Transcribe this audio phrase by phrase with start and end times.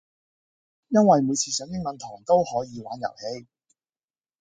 [0.89, 3.47] 因為每次上英文堂都可以玩遊戲